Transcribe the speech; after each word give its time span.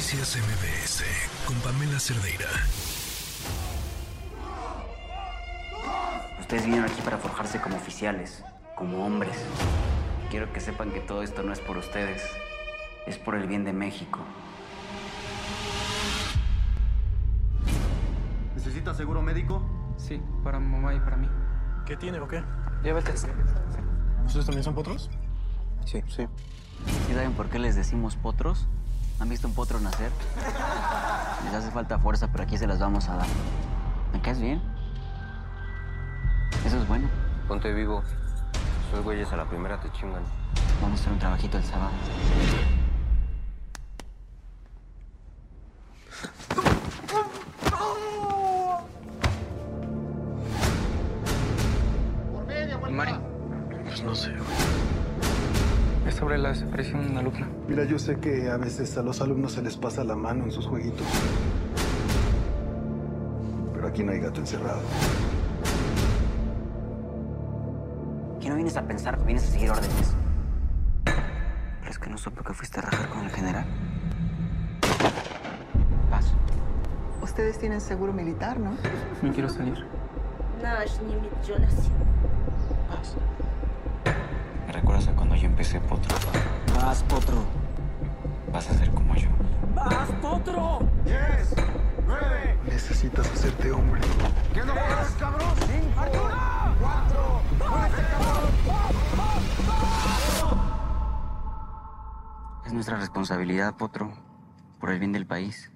Noticias 0.00 0.38
MBS 0.38 1.04
con 1.44 1.54
Pamela 1.56 2.00
Cerdeira. 2.00 2.48
Ustedes 6.40 6.64
vinieron 6.64 6.90
aquí 6.90 7.02
para 7.02 7.18
forjarse 7.18 7.60
como 7.60 7.76
oficiales, 7.76 8.42
como 8.76 9.04
hombres. 9.04 9.36
Quiero 10.30 10.50
que 10.54 10.60
sepan 10.60 10.90
que 10.90 11.00
todo 11.00 11.22
esto 11.22 11.42
no 11.42 11.52
es 11.52 11.60
por 11.60 11.76
ustedes, 11.76 12.22
es 13.06 13.18
por 13.18 13.34
el 13.34 13.46
bien 13.46 13.62
de 13.64 13.74
México. 13.74 14.20
¿Necesita 18.54 18.94
seguro 18.94 19.20
médico? 19.20 19.62
Sí, 19.98 20.18
para 20.42 20.58
mamá 20.58 20.94
y 20.94 21.00
para 21.00 21.18
mí. 21.18 21.28
¿Qué 21.84 21.98
tiene 21.98 22.20
o 22.20 22.26
qué? 22.26 22.42
Diabetes. 22.82 23.26
¿Ustedes 24.24 24.46
también 24.46 24.64
son 24.64 24.74
potros? 24.74 25.10
Sí, 25.84 26.02
sí. 26.08 26.26
¿Sí 27.06 27.12
saben 27.12 27.34
por 27.34 27.50
qué 27.50 27.58
les 27.58 27.76
decimos 27.76 28.16
potros? 28.16 28.66
¿Han 29.20 29.28
visto 29.28 29.46
un 29.46 29.54
potro 29.54 29.78
nacer? 29.80 30.10
Les 31.44 31.54
hace 31.54 31.70
falta 31.70 31.98
fuerza, 31.98 32.28
pero 32.32 32.44
aquí 32.44 32.56
se 32.56 32.66
las 32.66 32.78
vamos 32.78 33.08
a 33.08 33.16
dar. 33.16 33.26
¿Me 34.14 34.20
caes 34.20 34.40
bien? 34.40 34.62
Eso 36.64 36.78
es 36.78 36.88
bueno. 36.88 37.08
Ponte 37.46 37.72
vivo. 37.72 38.02
Esos 38.88 39.04
güeyes 39.04 39.30
a 39.32 39.36
la 39.36 39.44
primera 39.44 39.78
te 39.78 39.92
chingan. 39.92 40.22
Vamos 40.80 40.98
a 40.98 41.02
hacer 41.02 41.12
un 41.12 41.18
trabajito 41.18 41.58
el 41.58 41.64
sábado. 41.64 41.90
¿Y 52.88 52.92
Mari? 52.92 53.12
Pues 53.84 54.02
no 54.02 54.14
sé, 54.14 54.30
güey 54.30 54.99
Es 56.09 56.15
sobre 56.15 56.37
la 56.37 56.49
desaparición 56.49 57.03
de 57.03 57.11
una 57.11 57.19
alumna. 57.21 57.47
Mira, 57.67 57.83
yo 57.83 57.97
sé 57.97 58.17
que 58.19 58.49
a 58.49 58.57
veces 58.57 58.97
a 58.97 59.01
los 59.01 59.21
alumnos 59.21 59.53
se 59.53 59.61
les 59.61 59.75
pasa 59.75 60.03
la 60.03 60.15
mano 60.15 60.43
en 60.43 60.51
sus 60.51 60.67
jueguitos. 60.67 61.05
Pero 63.73 63.87
aquí 63.87 64.03
no 64.03 64.11
hay 64.11 64.19
gato 64.19 64.39
encerrado. 64.39 64.81
¿Qué 68.39 68.49
no 68.49 68.55
vienes 68.55 68.77
a 68.77 68.83
pensar? 68.83 69.23
¿Vienes 69.25 69.43
a 69.43 69.47
seguir 69.47 69.71
órdenes? 69.71 70.15
¿Pero 71.05 71.89
es 71.89 71.97
que 71.97 72.09
no 72.09 72.17
supo 72.17 72.43
que 72.43 72.53
fuiste 72.53 72.79
a 72.79 72.83
rajar 72.83 73.09
con 73.09 73.23
el 73.23 73.31
general? 73.31 73.65
Paso. 76.11 76.35
Ustedes 77.21 77.57
tienen 77.57 77.81
seguro 77.81 78.13
militar, 78.13 78.59
¿no? 78.59 78.71
No 79.23 79.33
quiero 79.33 79.49
salir. 79.49 79.85
Наш 80.61 81.01
не 81.01 81.15
Джонас. 81.43 81.89
Vas. 82.89 83.15
¿Me 84.70 84.76
recuerdas 84.76 85.08
a 85.08 85.12
cuando 85.16 85.34
yo 85.34 85.46
empecé, 85.46 85.80
Potro? 85.80 86.16
Vas, 86.76 87.02
Potro. 87.02 87.42
Vas 88.52 88.70
a 88.70 88.74
ser 88.74 88.88
como 88.92 89.16
yo. 89.16 89.26
Necesitas 92.64 93.28
hacerte 93.32 93.72
hombre. 93.72 94.00
Es 102.64 102.72
nuestra 102.72 102.96
responsabilidad, 102.96 103.74
Potro. 103.74 104.12
Por 104.78 104.90
el 104.92 105.00
bien 105.00 105.10
del 105.10 105.26
país. 105.26 105.68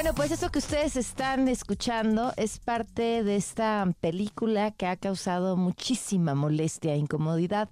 Bueno, 0.00 0.14
pues 0.14 0.30
eso 0.30 0.50
que 0.50 0.60
ustedes 0.60 0.96
están 0.96 1.46
escuchando 1.46 2.32
es 2.38 2.58
parte 2.58 3.22
de 3.22 3.36
esta 3.36 3.86
película 4.00 4.70
que 4.70 4.86
ha 4.86 4.96
causado 4.96 5.58
muchísima 5.58 6.34
molestia 6.34 6.94
e 6.94 6.96
incomodidad. 6.96 7.68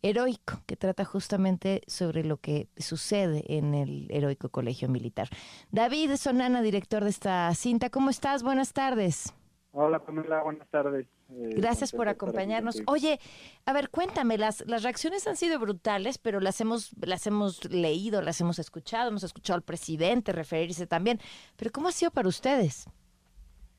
Heroico, 0.00 0.62
que 0.64 0.76
trata 0.76 1.04
justamente 1.04 1.82
sobre 1.86 2.24
lo 2.24 2.38
que 2.38 2.68
sucede 2.78 3.44
en 3.58 3.74
el 3.74 4.06
heroico 4.08 4.48
colegio 4.48 4.88
militar. 4.88 5.28
David 5.70 6.16
Sonana, 6.16 6.62
director 6.62 7.04
de 7.04 7.10
esta 7.10 7.54
cinta, 7.54 7.90
¿cómo 7.90 8.08
estás? 8.08 8.42
Buenas 8.42 8.72
tardes. 8.72 9.34
Hola 9.72 9.98
Pamela, 9.98 10.42
buenas 10.42 10.70
tardes. 10.70 11.06
Eh, 11.30 11.50
Gracias 11.56 11.92
por 11.92 12.08
acompañarnos. 12.08 12.82
Oye, 12.86 13.20
a 13.66 13.72
ver, 13.72 13.90
cuéntame, 13.90 14.38
las, 14.38 14.64
las 14.66 14.82
reacciones 14.82 15.26
han 15.26 15.36
sido 15.36 15.58
brutales, 15.58 16.18
pero 16.18 16.40
las 16.40 16.60
hemos, 16.60 16.92
las 17.04 17.26
hemos 17.26 17.70
leído, 17.70 18.22
las 18.22 18.40
hemos 18.40 18.58
escuchado, 18.58 19.10
hemos 19.10 19.24
escuchado 19.24 19.56
al 19.56 19.62
presidente 19.62 20.32
referirse 20.32 20.86
también. 20.86 21.18
Pero 21.56 21.70
¿cómo 21.70 21.88
ha 21.88 21.92
sido 21.92 22.10
para 22.10 22.28
ustedes? 22.28 22.86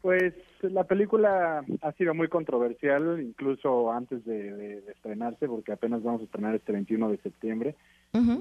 Pues 0.02 0.34
la 0.62 0.86
película 0.86 1.66
ha 1.82 1.92
sido 1.94 2.14
muy 2.14 2.30
controversial, 2.30 3.20
incluso 3.22 3.92
antes 3.92 4.24
de, 4.26 4.54
de- 4.54 4.82
de 4.82 4.92
estrenarse, 4.94 5.46
porque 5.48 5.74
apenas 5.74 6.02
vamos 6.04 6.22
a 6.22 6.24
estrenar 6.26 6.56
este 6.56 6.72
21 6.72 7.10
de 7.10 7.18
septiembre. 7.18 7.76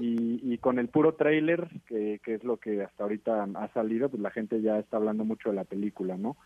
Y 0.01 0.57
con 0.59 0.79
el 0.79 0.87
puro 0.87 1.13
tráiler, 1.15 1.67
que, 1.87 2.19
que 2.23 2.35
es 2.35 2.43
lo 2.43 2.57
que 2.57 2.81
hasta 2.83 3.03
ahorita 3.03 3.43
ha 3.55 3.67
salido, 3.73 4.09
pues 4.09 4.21
la 4.21 4.31
gente 4.31 4.61
ya 4.61 4.79
está 4.79 4.97
hablando 4.97 5.25
mucho 5.25 5.49
de 5.49 5.55
la 5.55 5.63
película, 5.63 6.15
¿no? 6.17 6.37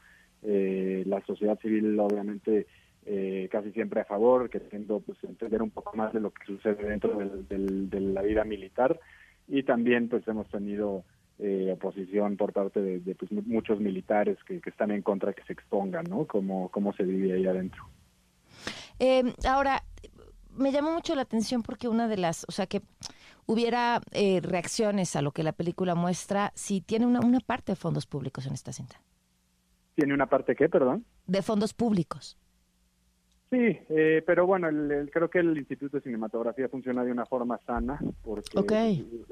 Eh, 0.46 1.04
la 1.06 1.22
sociedad 1.26 1.58
civil, 1.60 2.00
obviamente, 2.00 2.68
eh, 3.06 3.48
casi 3.52 3.72
siempre 3.72 4.02
a 4.02 4.06
favor, 4.06 4.50
queriendo 4.50 5.00
pues, 5.02 5.18
entender 5.24 5.62
un 5.62 5.72
poco 5.72 5.96
más 5.96 6.14
de 6.14 6.20
lo 6.20 6.32
que 6.32 6.46
sucede 6.46 6.88
dentro 6.88 7.18
del- 7.50 7.90
de 7.90 8.00
la 8.00 8.22
vida 8.22 8.44
militar. 8.44 9.00
Y 9.48 9.64
también, 9.64 10.10
pues, 10.10 10.28
hemos 10.28 10.48
tenido 10.50 11.04
eh, 11.40 11.72
oposición 11.74 12.38
por 12.38 12.54
parte 12.54 12.80
de, 12.80 13.16
pues, 13.16 13.32
mu- 13.32 13.42
muchos 13.46 13.80
militares 13.80 14.38
que, 14.46 14.62
que 14.62 14.70
están 14.70 14.92
en 14.92 15.02
contra 15.02 15.30
de 15.30 15.36
que 15.36 15.44
se 15.44 15.54
expongan, 15.54 16.06
¿no? 16.08 16.26
Cómo, 16.28 16.70
cómo 16.70 16.94
se 16.94 17.04
vive 17.04 17.34
ahí 17.34 17.48
adentro. 17.48 17.84
Eh, 19.00 19.34
ahora, 19.46 19.84
me 20.56 20.72
llamó 20.72 20.94
mucho 20.94 21.16
la 21.16 21.24
atención 21.24 21.64
porque 21.64 21.88
una 21.88 22.08
de 22.08 22.18
las, 22.18 22.46
o 22.48 22.52
sea, 22.52 22.68
que 22.68 22.82
hubiera 23.48 24.00
eh, 24.12 24.42
reacciones 24.42 25.16
a 25.16 25.24
lo 25.24 25.32
que 25.32 25.42
la 25.44 25.54
película 25.54 25.96
muestra, 25.96 26.52
si 26.56 26.82
tiene 26.82 27.08
una, 27.08 27.20
una 27.20 27.40
parte 27.40 27.72
de 27.72 27.76
fondos 27.78 28.06
públicos 28.06 28.46
en 28.46 28.54
esta 28.54 28.72
cinta. 28.72 29.02
¿Tiene 29.96 30.14
una 30.14 30.26
parte 30.28 30.56
qué, 30.56 30.70
perdón? 30.70 31.06
De 31.28 31.42
fondos 31.42 31.74
públicos. 31.74 32.38
Sí, 33.52 33.78
eh, 33.90 34.24
pero 34.26 34.48
bueno, 34.48 34.68
el- 34.68 34.92
el- 34.92 35.12
creo 35.12 35.30
que 35.30 35.40
el 35.40 35.56
Instituto 35.58 35.98
de 35.98 36.04
Cinematografía 36.04 36.70
funciona 36.70 37.04
de 37.04 37.12
una 37.12 37.26
forma 37.28 37.60
sana 37.68 38.00
porque 38.24 38.58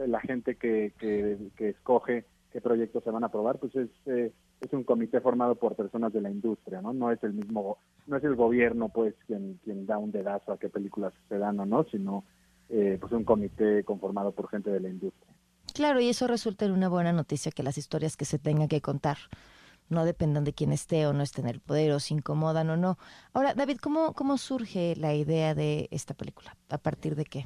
la 0.06 0.20
gente 0.20 0.56
que, 0.56 0.94
que, 1.00 1.38
que 1.58 1.70
escoge 1.70 2.26
qué 2.54 2.62
proyectos 2.62 3.04
se 3.04 3.10
van 3.10 3.24
a 3.24 3.28
aprobar, 3.28 3.58
pues 3.58 3.76
es, 3.76 3.90
eh, 4.06 4.32
es 4.60 4.74
un 4.74 4.84
comité 4.84 5.22
formado 5.22 5.56
por 5.56 5.76
personas 5.76 6.14
de 6.14 6.22
la 6.22 6.30
industria, 6.30 6.82
¿no? 6.82 6.94
No 6.94 7.12
es 7.12 7.24
el 7.24 7.34
mismo, 7.34 7.80
no 8.06 8.18
es 8.18 8.24
el 8.24 8.36
gobierno, 8.36 8.90
pues, 8.90 9.16
quien, 9.26 9.60
quien 9.64 9.88
da 9.88 9.98
un 9.98 10.12
dedazo 10.12 10.52
a 10.52 10.60
qué 10.60 10.70
películas 10.70 11.14
se 11.28 11.40
dan 11.40 11.60
o 11.60 11.66
no, 11.66 11.86
sino 11.86 12.24
eh, 12.70 12.98
pues 13.02 13.12
un 13.14 13.24
comité 13.24 13.84
conformado 13.84 14.34
por 14.34 14.50
gente 14.50 14.70
de 14.70 14.82
la 14.82 14.90
industria. 14.90 15.34
Claro, 15.74 16.00
y 16.00 16.10
eso 16.10 16.28
resulta 16.28 16.66
en 16.66 16.74
una 16.74 16.90
buena 16.90 17.12
noticia 17.14 17.52
que 17.52 17.64
las 17.64 17.78
historias 17.80 18.16
que 18.18 18.26
se 18.26 18.38
tengan 18.38 18.68
que 18.68 18.82
contar 18.82 19.18
no 19.92 20.06
dependan 20.06 20.44
de 20.44 20.54
quién 20.54 20.72
esté 20.72 21.06
o 21.06 21.14
no 21.14 21.22
esté 21.22 21.42
en 21.42 21.48
el 21.48 21.60
poder 21.60 21.92
o 21.92 22.00
se 22.00 22.14
incomodan 22.14 22.70
o 22.70 22.78
no. 22.78 22.98
Ahora, 23.34 23.54
David, 23.54 23.78
¿cómo, 23.78 24.14
cómo 24.14 24.38
surge 24.38 24.96
la 24.96 25.14
idea 25.14 25.54
de 25.54 25.88
esta 25.92 26.14
película? 26.14 26.56
¿A 26.70 26.78
partir 26.78 27.16
de 27.16 27.26
qué? 27.26 27.46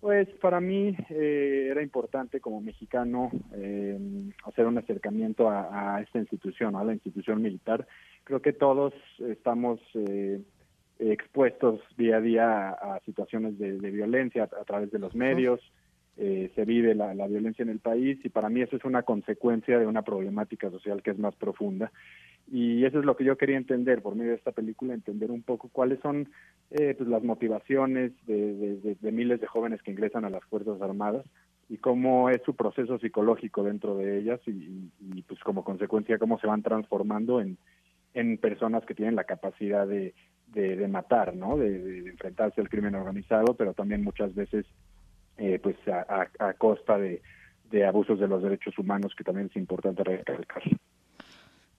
Pues 0.00 0.28
para 0.40 0.60
mí 0.60 0.96
eh, 1.10 1.68
era 1.70 1.82
importante 1.82 2.40
como 2.40 2.62
mexicano 2.62 3.30
eh, 3.52 3.98
hacer 4.44 4.66
un 4.66 4.78
acercamiento 4.78 5.50
a, 5.50 5.96
a 5.96 6.00
esta 6.00 6.18
institución, 6.18 6.74
a 6.74 6.84
la 6.84 6.94
institución 6.94 7.42
militar. 7.42 7.86
Creo 8.24 8.40
que 8.40 8.54
todos 8.54 8.94
estamos 9.18 9.78
eh, 9.94 10.40
expuestos 10.98 11.80
día 11.98 12.16
a 12.16 12.20
día 12.20 12.70
a, 12.70 12.94
a 12.94 13.00
situaciones 13.00 13.58
de, 13.58 13.78
de 13.78 13.90
violencia 13.90 14.44
a, 14.44 14.62
a 14.62 14.64
través 14.64 14.90
de 14.90 14.98
los 14.98 15.14
medios. 15.14 15.60
Eh, 16.22 16.50
se 16.54 16.66
vive 16.66 16.94
la, 16.94 17.14
la 17.14 17.26
violencia 17.26 17.62
en 17.62 17.70
el 17.70 17.78
país 17.78 18.18
y 18.22 18.28
para 18.28 18.50
mí 18.50 18.60
eso 18.60 18.76
es 18.76 18.84
una 18.84 19.04
consecuencia 19.04 19.78
de 19.78 19.86
una 19.86 20.02
problemática 20.02 20.70
social 20.70 21.02
que 21.02 21.12
es 21.12 21.18
más 21.18 21.34
profunda. 21.34 21.90
Y 22.52 22.84
eso 22.84 22.98
es 22.98 23.06
lo 23.06 23.16
que 23.16 23.24
yo 23.24 23.38
quería 23.38 23.56
entender 23.56 24.02
por 24.02 24.14
medio 24.16 24.32
de 24.32 24.36
esta 24.36 24.52
película, 24.52 24.92
entender 24.92 25.30
un 25.30 25.40
poco 25.42 25.70
cuáles 25.72 25.98
son 26.00 26.28
eh, 26.72 26.94
pues 26.94 27.08
las 27.08 27.22
motivaciones 27.22 28.12
de, 28.26 28.76
de- 29.00 29.12
miles 29.12 29.40
de 29.40 29.46
jóvenes 29.46 29.80
que 29.82 29.92
ingresan 29.92 30.26
a 30.26 30.30
las 30.30 30.44
Fuerzas 30.44 30.82
Armadas 30.82 31.24
y 31.70 31.78
cómo 31.78 32.28
es 32.28 32.42
su 32.44 32.54
proceso 32.54 32.98
psicológico 32.98 33.62
dentro 33.62 33.96
de 33.96 34.18
ellas 34.18 34.40
y, 34.46 34.90
pues 35.26 35.40
como 35.40 35.64
consecuencia 35.64 36.18
cómo 36.18 36.38
se 36.38 36.46
van 36.48 36.62
transformando 36.62 37.40
en, 37.40 37.56
en 38.12 38.36
personas 38.36 38.84
que 38.84 38.94
tienen 38.94 39.16
la 39.16 39.24
capacidad 39.24 39.86
de, 39.86 40.12
de, 40.48 40.76
de 40.76 40.88
matar, 40.88 41.34
¿no? 41.34 41.56
De 41.56 42.10
enfrentarse 42.10 42.60
al 42.60 42.68
crimen 42.68 42.94
organizado, 42.94 43.54
pero 43.54 43.72
también 43.72 44.02
muchas 44.04 44.34
veces 44.34 44.66
eh, 45.40 45.60
pues 45.62 45.76
a, 45.88 46.06
a- 46.40 46.48
a 46.50 46.54
costa 46.54 46.98
de, 46.98 47.22
de 47.70 47.86
abusos 47.86 48.20
de 48.20 48.28
los 48.28 48.42
derechos 48.42 48.78
humanos 48.78 49.14
que 49.16 49.24
también 49.24 49.48
es 49.48 49.56
importante 49.56 50.04
recalcar. 50.04 50.62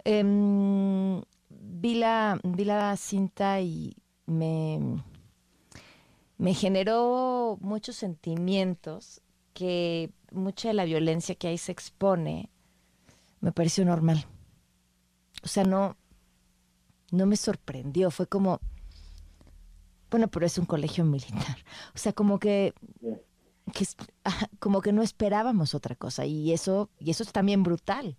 Em, 0.05 1.21
vi, 1.49 1.95
la, 1.95 2.39
vi 2.43 2.65
la 2.65 2.95
cinta 2.97 3.61
y 3.61 3.95
me, 4.25 4.79
me 6.37 6.53
generó 6.53 7.57
muchos 7.61 7.95
sentimientos 7.97 9.21
que 9.53 10.11
mucha 10.31 10.69
de 10.69 10.73
la 10.73 10.85
violencia 10.85 11.35
que 11.35 11.47
ahí 11.49 11.57
se 11.57 11.71
expone 11.71 12.49
me 13.41 13.53
pareció 13.53 13.85
normal. 13.85 14.25
O 15.43 15.47
sea, 15.47 15.63
no, 15.65 15.97
no 17.11 17.25
me 17.25 17.35
sorprendió, 17.35 18.11
fue 18.11 18.27
como, 18.27 18.59
Bueno, 20.09 20.27
pero 20.29 20.45
es 20.45 20.57
un 20.57 20.65
colegio 20.65 21.05
militar. 21.05 21.57
O 21.95 21.97
sea, 21.97 22.13
como 22.13 22.39
que, 22.39 22.73
que 23.71 23.85
como 24.59 24.81
que 24.81 24.91
no 24.93 25.01
esperábamos 25.01 25.73
otra 25.75 25.95
cosa 25.95 26.25
y 26.25 26.51
eso 26.53 26.89
y 26.99 27.11
eso 27.11 27.23
es 27.23 27.31
también 27.31 27.63
brutal. 27.63 28.15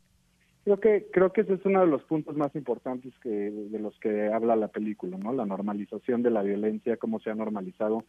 Creo 0.64 0.78
que 0.78 1.08
creo 1.12 1.32
que 1.32 1.40
ese 1.40 1.54
es 1.54 1.64
uno 1.64 1.80
de 1.80 1.88
los 1.88 2.02
puntos 2.04 2.36
más 2.36 2.54
importantes 2.54 3.12
que 3.20 3.28
de 3.28 3.78
los 3.80 3.98
que 3.98 4.32
habla 4.32 4.54
la 4.54 4.68
película, 4.68 5.18
¿no? 5.18 5.32
La 5.32 5.44
normalización 5.44 6.22
de 6.22 6.30
la 6.30 6.42
violencia, 6.42 6.96
cómo 6.98 7.18
se 7.18 7.30
ha 7.30 7.34
normalizado 7.34 8.04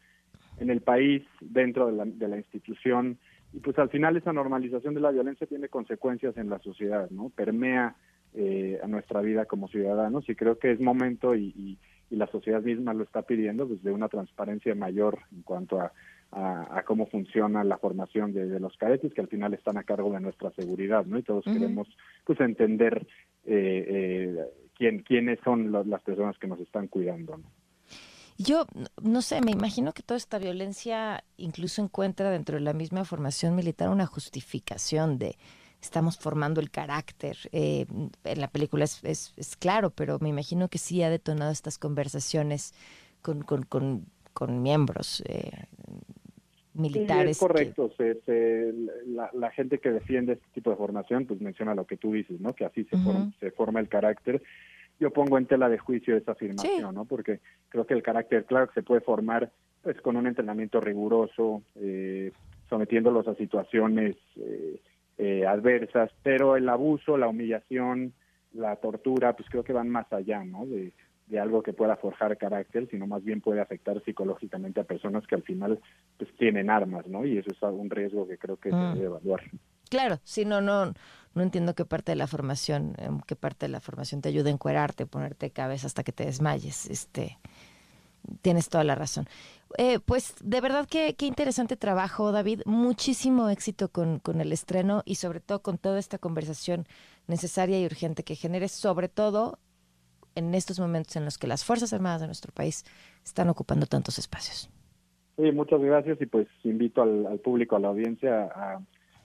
en 0.59 0.69
el 0.69 0.81
país, 0.81 1.23
dentro 1.41 1.87
de 1.87 1.93
la, 1.93 2.05
de 2.05 2.27
la 2.27 2.37
institución 2.37 3.17
y 3.53 3.59
pues 3.59 3.77
al 3.79 3.89
final 3.89 4.17
esa 4.17 4.33
normalización 4.33 4.93
de 4.93 5.01
la 5.01 5.11
violencia 5.11 5.47
tiene 5.47 5.67
consecuencias 5.69 6.37
en 6.37 6.49
la 6.49 6.59
sociedad, 6.59 7.09
¿no? 7.09 7.29
Permea 7.29 7.95
eh, 8.35 8.79
a 8.83 8.87
nuestra 8.87 9.21
vida 9.21 9.45
como 9.45 9.67
ciudadanos 9.67 10.27
y 10.29 10.35
creo 10.35 10.57
que 10.59 10.71
es 10.71 10.79
momento 10.79 11.35
y, 11.35 11.53
y- 11.55 11.77
y 12.13 12.17
la 12.17 12.27
sociedad 12.27 12.61
misma 12.61 12.93
lo 12.93 13.03
está 13.03 13.23
pidiendo 13.23 13.65
desde 13.65 13.91
una 13.91 14.07
transparencia 14.07 14.75
mayor 14.75 15.19
en 15.31 15.41
cuanto 15.41 15.81
a, 15.81 15.91
a, 16.31 16.77
a 16.79 16.83
cómo 16.83 17.07
funciona 17.07 17.63
la 17.63 17.77
formación 17.77 18.33
de, 18.33 18.45
de 18.47 18.59
los 18.59 18.77
cadetes 18.77 19.13
que 19.13 19.21
al 19.21 19.27
final 19.27 19.53
están 19.53 19.77
a 19.77 19.83
cargo 19.83 20.11
de 20.11 20.19
nuestra 20.19 20.51
seguridad, 20.51 21.05
¿no? 21.05 21.17
Y 21.17 21.23
todos 21.23 21.43
queremos 21.45 21.87
pues 22.25 22.39
entender 22.39 23.07
eh, 23.45 23.85
eh, 23.87 24.37
quién 24.77 24.99
quiénes 25.03 25.39
son 25.43 25.71
lo- 25.71 25.83
las 25.83 26.01
personas 26.03 26.37
que 26.37 26.47
nos 26.47 26.59
están 26.59 26.87
cuidando, 26.87 27.37
¿no? 27.37 27.43
Yo 28.37 28.65
no 29.03 29.21
sé, 29.21 29.41
me 29.41 29.51
imagino 29.51 29.93
que 29.93 30.01
toda 30.01 30.17
esta 30.17 30.39
violencia 30.39 31.23
incluso 31.37 31.83
encuentra 31.83 32.31
dentro 32.31 32.55
de 32.55 32.61
la 32.61 32.73
misma 32.73 33.05
formación 33.05 33.55
militar 33.55 33.89
una 33.89 34.07
justificación 34.07 35.19
de 35.19 35.35
estamos 35.83 36.17
formando 36.17 36.61
el 36.61 36.71
carácter. 36.71 37.37
Eh, 37.51 37.85
en 38.23 38.39
la 38.41 38.47
película 38.47 38.85
es, 38.85 39.03
es- 39.03 39.33
es 39.37 39.55
claro, 39.57 39.89
pero 39.91 40.17
me 40.19 40.29
imagino 40.29 40.67
que 40.69 40.77
sí 40.77 41.03
ha 41.03 41.09
detonado 41.09 41.51
estas 41.51 41.77
conversaciones 41.77 42.73
con, 43.21 43.41
con, 43.43 43.63
con, 43.63 44.05
con 44.33 44.61
miembros 44.63 45.21
eh, 45.27 45.51
militares. 46.73 47.25
Sí, 47.25 47.31
es 47.31 47.37
que- 47.39 47.45
correcto. 47.47 47.91
Se, 47.97 48.21
se- 48.21 48.73
la, 49.07 49.29
la 49.33 49.51
gente 49.51 49.79
que 49.79 49.91
defiende 49.91 50.33
este 50.33 50.47
tipo 50.53 50.69
de 50.71 50.77
formación, 50.77 51.25
pues 51.25 51.39
menciona 51.41 51.75
lo 51.75 51.85
que 51.85 51.97
tú 51.97 52.13
dices, 52.13 52.39
¿no? 52.39 52.53
Que 52.53 52.65
así 52.65 52.83
se, 52.85 52.95
Ujú. 52.95 53.05
forma, 53.05 53.33
se 53.39 53.51
forma 53.51 53.79
el 53.79 53.89
carácter. 53.89 54.41
Yo 54.99 55.11
pongo 55.11 55.37
en 55.37 55.47
tela 55.47 55.69
de 55.69 55.77
juicio 55.77 56.15
esa 56.15 56.31
afirmación, 56.33 56.89
Sí. 56.89 56.95
¿no? 56.95 57.05
Porque 57.05 57.39
creo 57.69 57.85
que 57.85 57.93
el 57.93 58.03
carácter, 58.03 58.45
claro, 58.45 58.67
que 58.67 58.75
se 58.75 58.83
puede 58.83 59.01
formar 59.01 59.51
pues 59.81 59.99
con 60.01 60.15
un 60.15 60.27
entrenamiento 60.27 60.79
riguroso, 60.79 61.61
eh, 61.75 62.31
sometiéndolos 62.69 63.27
a 63.27 63.35
situaciones 63.35 64.15
eh, 64.37 64.79
eh, 65.23 65.45
adversas, 65.47 66.11
pero 66.21 66.55
el 66.57 66.67
abuso, 66.67 67.17
la 67.17 67.27
humillación, 67.27 68.13
la 68.53 68.75
tortura, 68.75 69.35
pues 69.35 69.47
creo 69.49 69.63
que 69.63 69.73
van 69.73 69.89
más 69.89 70.11
allá, 70.11 70.43
¿no? 70.43 70.65
De, 70.65 70.91
de 71.27 71.39
algo 71.39 71.63
que 71.63 71.71
pueda 71.73 71.95
forjar 71.95 72.37
carácter, 72.37 72.87
sino 72.91 73.07
más 73.07 73.23
bien 73.23 73.39
puede 73.41 73.61
afectar 73.61 74.03
psicológicamente 74.03 74.81
a 74.81 74.83
personas 74.83 75.25
que 75.25 75.35
al 75.35 75.43
final 75.43 75.79
pues 76.17 76.29
tienen 76.37 76.69
armas, 76.69 77.07
¿no? 77.07 77.25
Y 77.25 77.37
eso 77.37 77.49
es 77.51 77.61
un 77.63 77.89
riesgo 77.89 78.27
que 78.27 78.37
creo 78.37 78.57
que 78.57 78.69
Mm. 78.71 78.79
se 78.79 78.85
debe 78.99 79.05
evaluar. 79.05 79.41
Claro, 79.89 80.19
sí, 80.23 80.43
no, 80.43 80.59
no, 80.59 80.93
no 81.35 81.41
entiendo 81.41 81.75
qué 81.75 81.85
parte 81.85 82.11
de 82.11 82.15
la 82.15 82.27
formación, 82.27 82.95
em, 82.97 83.19
qué 83.27 83.35
parte 83.35 83.67
de 83.67 83.71
la 83.71 83.79
formación 83.79 84.21
te 84.21 84.29
ayuda 84.29 84.49
a 84.49 84.53
encuerarte, 84.53 85.05
ponerte 85.05 85.51
cabeza 85.51 85.87
hasta 85.87 86.03
que 86.03 86.11
te 86.11 86.25
desmayes. 86.25 86.89
Este, 86.89 87.37
tienes 88.41 88.69
toda 88.69 88.83
la 88.83 88.95
razón. 88.95 89.25
Eh, 89.77 89.99
pues 89.99 90.35
de 90.43 90.61
verdad 90.61 90.87
que 90.87 91.15
qué 91.15 91.25
interesante 91.25 91.75
trabajo, 91.77 92.31
David. 92.31 92.61
Muchísimo 92.65 93.49
éxito 93.49 93.89
con, 93.89 94.19
con 94.19 94.39
el 94.41 94.51
estreno 94.51 95.01
y 95.05 95.15
sobre 95.15 95.39
todo 95.39 95.61
con 95.61 95.77
toda 95.77 95.99
esta 95.99 96.17
conversación 96.19 96.85
necesaria 97.27 97.79
y 97.79 97.85
urgente 97.85 98.23
que 98.23 98.35
genere, 98.35 98.67
sobre 98.67 99.07
todo 99.09 99.57
en 100.35 100.53
estos 100.55 100.79
momentos 100.79 101.15
en 101.15 101.25
los 101.25 101.37
que 101.37 101.47
las 101.47 101.63
Fuerzas 101.65 101.93
Armadas 101.93 102.21
de 102.21 102.27
nuestro 102.27 102.51
país 102.53 102.85
están 103.23 103.49
ocupando 103.49 103.85
tantos 103.85 104.17
espacios. 104.19 104.69
Sí, 105.37 105.51
muchas 105.51 105.81
gracias 105.81 106.21
y 106.21 106.25
pues 106.27 106.47
invito 106.63 107.01
al, 107.01 107.39
público, 107.39 107.75
a 107.75 107.79
la 107.79 107.87
audiencia 107.87 108.43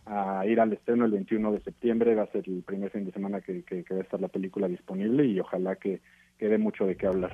a, 0.06 0.40
a 0.40 0.46
ir 0.46 0.58
al 0.60 0.72
estreno 0.72 1.04
el 1.04 1.12
21 1.12 1.52
de 1.52 1.60
septiembre. 1.60 2.14
Va 2.14 2.22
a 2.22 2.32
ser 2.32 2.44
el 2.48 2.62
primer 2.62 2.90
fin 2.90 3.04
de 3.04 3.12
semana 3.12 3.40
que, 3.42 3.62
que- 3.64 3.84
que 3.84 3.94
va 3.94 4.00
a 4.00 4.04
estar 4.04 4.20
la 4.20 4.28
película 4.28 4.68
disponible 4.68 5.26
y 5.26 5.38
ojalá 5.40 5.76
que, 5.76 6.00
que 6.38 6.48
dé 6.48 6.56
mucho 6.56 6.86
de 6.86 6.96
qué 6.96 7.06
hablar. 7.06 7.32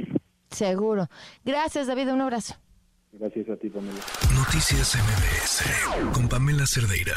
Seguro. 0.54 1.08
Gracias, 1.44 1.86
David. 1.86 2.12
Un 2.12 2.20
abrazo. 2.22 2.54
Gracias 3.12 3.48
a 3.48 3.56
ti, 3.56 3.70
Pamela. 3.70 4.00
Noticias 4.34 4.96
MBS 4.96 6.12
con 6.12 6.28
Pamela 6.28 6.66
Cerdeira. 6.66 7.14